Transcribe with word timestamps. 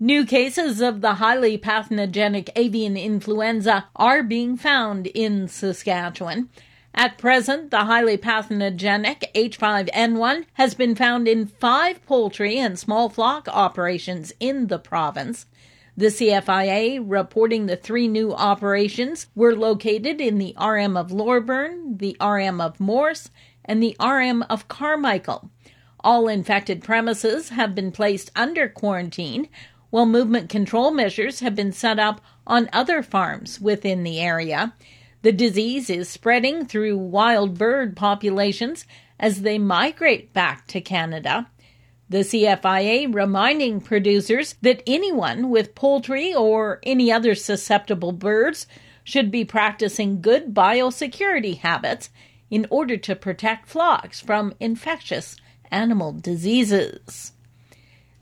New 0.00 0.24
cases 0.24 0.80
of 0.80 1.00
the 1.00 1.14
highly 1.14 1.58
pathogenic 1.58 2.50
avian 2.54 2.96
influenza 2.96 3.88
are 3.96 4.22
being 4.22 4.56
found 4.56 5.08
in 5.08 5.48
Saskatchewan. 5.48 6.50
At 6.94 7.18
present, 7.18 7.72
the 7.72 7.78
highly 7.78 8.16
pathogenic 8.16 9.28
H5N1 9.34 10.44
has 10.52 10.74
been 10.74 10.94
found 10.94 11.26
in 11.26 11.48
five 11.48 12.06
poultry 12.06 12.58
and 12.58 12.78
small 12.78 13.08
flock 13.08 13.48
operations 13.48 14.32
in 14.38 14.68
the 14.68 14.78
province. 14.78 15.46
The 15.96 16.06
CFIA 16.06 17.02
reporting 17.04 17.66
the 17.66 17.76
three 17.76 18.06
new 18.06 18.32
operations 18.32 19.26
were 19.34 19.56
located 19.56 20.20
in 20.20 20.38
the 20.38 20.54
RM 20.60 20.96
of 20.96 21.10
Loreburn, 21.10 21.98
the 21.98 22.16
RM 22.20 22.60
of 22.60 22.78
Morse, 22.78 23.30
and 23.64 23.82
the 23.82 23.96
RM 24.00 24.42
of 24.42 24.68
Carmichael. 24.68 25.50
All 26.04 26.28
infected 26.28 26.84
premises 26.84 27.48
have 27.48 27.74
been 27.74 27.90
placed 27.90 28.30
under 28.36 28.68
quarantine, 28.68 29.48
while 29.90 30.06
movement 30.06 30.48
control 30.48 30.90
measures 30.90 31.40
have 31.40 31.54
been 31.54 31.72
set 31.72 31.98
up 31.98 32.20
on 32.46 32.68
other 32.72 33.02
farms 33.02 33.60
within 33.60 34.02
the 34.02 34.20
area. 34.20 34.74
The 35.22 35.32
disease 35.32 35.90
is 35.90 36.08
spreading 36.08 36.66
through 36.66 36.96
wild 36.96 37.58
bird 37.58 37.96
populations 37.96 38.86
as 39.18 39.42
they 39.42 39.58
migrate 39.58 40.32
back 40.32 40.66
to 40.68 40.80
Canada. 40.80 41.50
The 42.08 42.18
CFIA 42.18 43.12
reminding 43.14 43.80
producers 43.82 44.54
that 44.62 44.82
anyone 44.86 45.50
with 45.50 45.74
poultry 45.74 46.34
or 46.34 46.80
any 46.82 47.12
other 47.12 47.34
susceptible 47.34 48.12
birds 48.12 48.66
should 49.04 49.30
be 49.30 49.44
practicing 49.44 50.20
good 50.20 50.54
biosecurity 50.54 51.58
habits 51.58 52.10
in 52.50 52.66
order 52.70 52.96
to 52.96 53.16
protect 53.16 53.68
flocks 53.68 54.20
from 54.20 54.54
infectious 54.60 55.36
animal 55.70 56.12
diseases. 56.12 57.32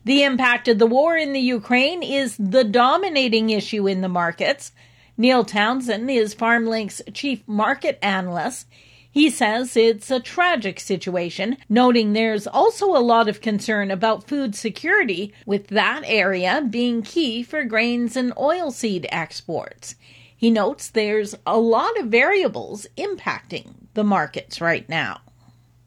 The 0.07 0.23
impact 0.23 0.69
of 0.69 0.79
the 0.79 0.87
war 0.87 1.17
in 1.17 1.33
the 1.33 1.41
Ukraine 1.41 2.01
is 2.01 2.37
the 2.37 2.63
dominating 2.63 3.49
issue 3.49 3.89
in 3.89 3.99
the 3.99 4.07
markets. 4.07 4.71
Neil 5.17 5.43
Townsend 5.43 6.09
is 6.09 6.33
FarmLink's 6.33 7.01
chief 7.13 7.45
market 7.45 7.99
analyst. 8.01 8.67
He 9.11 9.29
says 9.29 9.75
it's 9.75 10.09
a 10.09 10.21
tragic 10.21 10.79
situation, 10.79 11.57
noting 11.67 12.13
there's 12.13 12.47
also 12.47 12.95
a 12.95 13.03
lot 13.03 13.27
of 13.27 13.41
concern 13.41 13.91
about 13.91 14.29
food 14.29 14.55
security, 14.55 15.33
with 15.45 15.67
that 15.67 16.03
area 16.05 16.65
being 16.69 17.01
key 17.01 17.43
for 17.43 17.65
grains 17.65 18.15
and 18.15 18.33
oilseed 18.35 19.07
exports. 19.09 19.95
He 20.37 20.49
notes 20.49 20.87
there's 20.87 21.35
a 21.45 21.59
lot 21.59 21.99
of 21.99 22.05
variables 22.05 22.87
impacting 22.95 23.73
the 23.93 24.05
markets 24.05 24.61
right 24.61 24.87
now. 24.87 25.19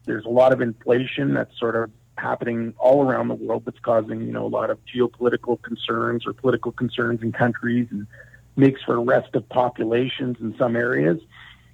There's 0.05 0.25
a 0.25 0.29
lot 0.29 0.53
of 0.53 0.61
inflation 0.61 1.33
that's 1.33 1.57
sort 1.57 1.75
of 1.75 1.89
happening 2.21 2.73
all 2.77 3.03
around 3.03 3.27
the 3.27 3.35
world 3.35 3.63
that's 3.65 3.79
causing, 3.79 4.21
you 4.21 4.31
know, 4.31 4.45
a 4.45 4.53
lot 4.59 4.69
of 4.69 4.77
geopolitical 4.85 5.61
concerns 5.61 6.25
or 6.25 6.33
political 6.33 6.71
concerns 6.71 7.21
in 7.21 7.31
countries 7.31 7.87
and 7.91 8.07
makes 8.55 8.81
for 8.83 9.01
arrest 9.01 9.35
of 9.35 9.47
populations 9.49 10.37
in 10.39 10.55
some 10.57 10.75
areas. 10.75 11.19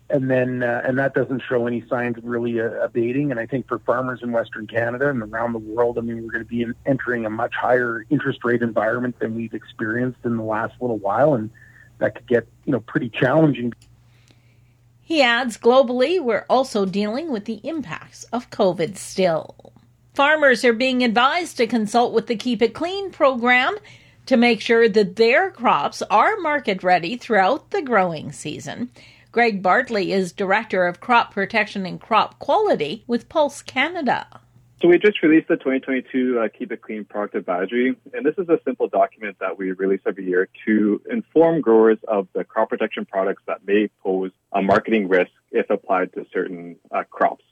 And 0.10 0.32
then, 0.32 0.64
uh, 0.64 0.84
and 0.86 0.98
that 1.00 1.14
doesn't 1.14 1.44
show 1.50 1.68
any 1.68 1.84
signs 1.90 2.18
of 2.18 2.24
really 2.24 2.62
uh, 2.62 2.70
abating. 2.82 3.30
And 3.30 3.40
I 3.40 3.46
think 3.46 3.68
for 3.68 3.80
farmers 3.80 4.22
in 4.24 4.32
Western 4.32 4.66
Canada 4.66 5.10
and 5.10 5.22
around 5.22 5.52
the 5.52 5.60
world, 5.60 5.98
I 5.98 6.02
mean, 6.02 6.24
we're 6.24 6.32
going 6.32 6.46
to 6.46 6.50
be 6.50 6.62
in, 6.62 6.76
entering 6.86 7.26
a 7.26 7.30
much 7.30 7.54
higher 7.54 8.06
interest 8.10 8.46
rate 8.46 8.62
environment 8.62 9.20
than 9.20 9.36
we've 9.36 9.54
experienced 9.54 10.20
in 10.24 10.38
the 10.38 10.44
last 10.44 10.76
little 10.80 10.98
while. 10.98 11.34
And 11.34 11.50
that 11.98 12.16
could 12.16 12.28
get, 12.28 12.48
you 12.64 12.72
know, 12.72 12.80
pretty 12.80 13.10
challenging. 13.10 13.74
He 15.02 15.22
adds 15.22 15.58
globally, 15.58 16.22
we're 16.22 16.46
also 16.50 16.86
dealing 16.86 17.32
with 17.32 17.46
the 17.46 17.62
impacts 17.64 18.24
of 18.26 18.50
COVID 18.50 18.98
still. 18.98 19.74
Farmers 20.18 20.66
are 20.66 20.74
being 20.74 21.04
advised 21.04 21.58
to 21.58 21.68
consult 21.68 22.12
with 22.12 22.26
the 22.26 22.36
Keep 22.36 22.64
It 22.64 22.74
Clean 22.74 23.12
program 23.12 23.78
to 24.26 24.36
make 24.36 24.62
sure 24.62 24.90
that 24.90 25.16
their 25.16 25.52
crops 25.52 26.02
are 26.10 26.38
market 26.38 26.82
ready 26.82 27.18
throughout 27.18 27.70
the 27.70 27.84
growing 27.84 28.32
season. 28.32 28.90
Greg 29.32 29.62
Bartley 29.62 30.12
is 30.12 30.32
Director 30.32 30.88
of 30.88 31.00
Crop 31.00 31.36
Protection 31.36 31.86
and 31.86 32.02
Crop 32.02 32.40
Quality 32.40 33.04
with 33.06 33.30
Pulse 33.30 33.62
Canada. 33.62 34.26
So 34.82 34.88
we 34.88 34.98
just 34.98 35.22
released 35.22 35.50
the 35.50 35.58
2022 35.58 36.40
uh, 36.40 36.48
Keep 36.48 36.72
It 36.72 36.82
Clean 36.82 37.06
product 37.06 37.36
advisory, 37.36 37.96
and 38.12 38.26
this 38.26 38.40
is 38.40 38.50
a 38.50 38.60
simple 38.66 38.88
document 38.88 39.38
that 39.40 39.60
we 39.60 39.72
release 39.74 40.02
every 40.08 40.26
year 40.26 40.50
to 40.66 41.00
inform 41.12 41.62
growers 41.62 42.00
of 42.08 42.28
the 42.34 42.44
crop 42.44 42.70
protection 42.70 43.06
products 43.06 43.44
that 43.46 43.68
may 43.68 43.88
pose 44.02 44.32
a 44.52 44.64
marketing 44.64 45.10
risk 45.10 45.30
if 45.52 45.70
applied 45.70 46.12
to 46.14 46.26
certain 46.34 46.76
uh, 46.90 47.04
crops. 47.04 47.44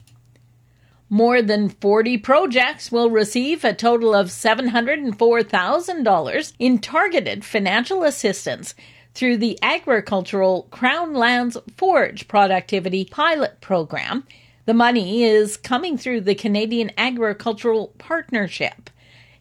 More 1.09 1.41
than 1.43 1.69
40 1.69 2.17
projects 2.17 2.91
will 2.91 3.11
receive 3.11 3.63
a 3.63 3.75
total 3.75 4.15
of 4.15 4.29
$704,000 4.29 6.53
in 6.57 6.79
targeted 6.79 7.45
financial 7.45 8.01
assistance 8.03 8.73
through 9.13 9.37
the 9.37 9.59
Agricultural 9.61 10.63
Crown 10.71 11.13
Lands 11.13 11.57
Forage 11.77 12.27
Productivity 12.27 13.05
Pilot 13.05 13.61
Program. 13.61 14.23
The 14.65 14.73
money 14.73 15.23
is 15.23 15.57
coming 15.57 15.95
through 15.95 16.21
the 16.21 16.33
Canadian 16.33 16.89
Agricultural 16.97 17.93
Partnership. 17.99 18.89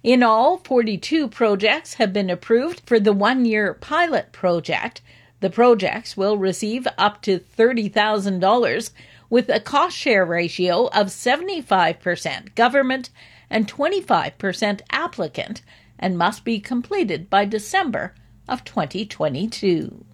In 0.03 0.23
all, 0.23 0.59
42 0.59 1.29
projects 1.29 1.95
have 1.95 2.13
been 2.13 2.29
approved 2.29 2.83
for 2.85 3.01
the 3.01 3.15
one 3.15 3.47
year 3.47 3.73
pilot 3.73 4.33
project. 4.33 5.01
The 5.41 5.49
projects 5.49 6.15
will 6.15 6.37
receive 6.37 6.87
up 6.99 7.23
to 7.23 7.39
$30,000 7.39 8.91
with 9.35 9.49
a 9.49 9.59
cost 9.59 9.97
share 9.97 10.25
ratio 10.25 10.87
of 10.91 11.09
75% 11.09 12.55
government 12.55 13.11
and 13.51 13.67
25% 13.67 14.81
applicant 14.91 15.61
and 15.99 16.17
must 16.17 16.45
be 16.45 16.61
completed 16.61 17.29
by 17.29 17.45
December 17.45 18.15
of 18.49 18.63
2022. 18.63 20.05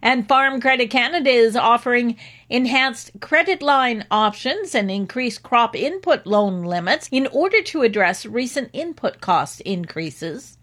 And 0.00 0.28
Farm 0.28 0.60
Credit 0.60 0.88
Canada 0.88 1.28
is 1.28 1.56
offering 1.56 2.16
enhanced 2.48 3.10
credit 3.20 3.62
line 3.62 4.06
options 4.12 4.76
and 4.76 4.92
increased 4.92 5.42
crop 5.42 5.74
input 5.74 6.24
loan 6.24 6.62
limits 6.62 7.08
in 7.10 7.26
order 7.26 7.60
to 7.62 7.82
address 7.82 8.24
recent 8.24 8.70
input 8.72 9.20
cost 9.20 9.60
increases. 9.62 10.55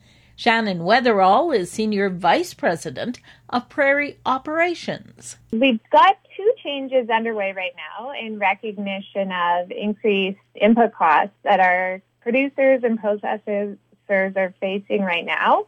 Shannon 0.43 0.79
Weatherall 0.79 1.55
is 1.57 1.71
Senior 1.71 2.09
Vice 2.09 2.53
President 2.53 3.21
of 3.47 3.69
Prairie 3.69 4.19
Operations. 4.25 5.37
We've 5.53 5.79
got 5.89 6.17
two 6.35 6.51
changes 6.61 7.09
underway 7.09 7.53
right 7.53 7.71
now 7.77 8.11
in 8.11 8.39
recognition 8.39 9.31
of 9.31 9.71
increased 9.71 10.41
input 10.53 10.93
costs 10.93 11.33
that 11.43 11.61
our 11.61 12.01
producers 12.19 12.81
and 12.83 13.01
processors 13.01 13.77
are 14.09 14.53
facing 14.59 15.03
right 15.03 15.25
now. 15.25 15.65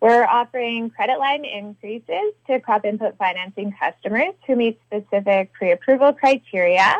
We're 0.00 0.24
offering 0.24 0.88
credit 0.88 1.18
line 1.18 1.44
increases 1.44 2.32
to 2.46 2.60
crop 2.60 2.86
input 2.86 3.18
financing 3.18 3.74
customers 3.78 4.32
who 4.46 4.56
meet 4.56 4.80
specific 4.86 5.52
pre-approval 5.52 6.14
criteria 6.14 6.96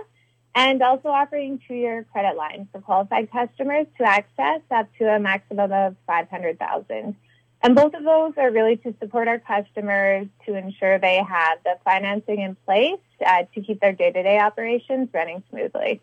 and 0.55 0.83
also 0.83 1.09
offering 1.09 1.61
two-year 1.67 2.07
credit 2.13 2.37
lines 2.37 2.69
for 2.73 2.81
qualified 2.81 3.31
customers 3.33 3.87
to 3.99 4.05
access 4.05 4.61
up 4.71 4.89
to 4.99 5.05
a 5.05 5.19
maximum 5.19 5.73
of 5.73 5.97
500,000. 6.07 7.17
And 7.63 7.75
both 7.75 7.95
of 7.95 8.05
those 8.05 8.35
are 8.37 8.51
really 8.51 8.77
to 8.79 8.95
support 9.01 9.27
our 9.27 9.39
customers 9.39 10.27
to 10.47 10.55
ensure 10.55 10.99
they 10.99 11.17
have 11.17 11.59
the 11.65 11.77
financing 11.83 12.41
in 12.41 12.57
place 12.67 13.01
uh, 13.27 13.45
to 13.55 13.61
keep 13.63 13.81
their 13.81 13.93
day 13.93 14.13
to 14.13 14.23
day 14.23 14.39
operations 14.39 15.09
running 15.13 15.43
smoothly. 15.51 16.01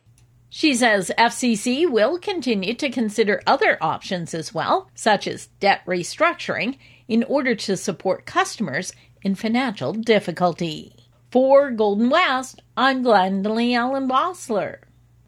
She 0.50 0.76
says 0.76 1.12
FCC 1.18 1.90
will 1.90 2.18
continue 2.18 2.74
to 2.74 2.90
consider 2.90 3.42
other 3.48 3.78
options 3.80 4.34
as 4.34 4.54
well, 4.54 4.90
such 4.96 5.28
as 5.28 5.48
debt 5.62 5.82
restructuring, 5.86 6.78
in 7.08 7.24
order 7.24 7.56
to 7.56 7.78
support 7.78 8.26
customers 8.26 8.92
in 9.22 9.36
financial 9.36 9.94
difficulty. 9.94 11.01
For 11.32 11.72
Golden 11.72 12.10
West, 12.10 12.62
I'm 12.76 13.06
Glendalee 13.06 13.74
Allen 13.74 14.10
Bossler. 14.10 14.80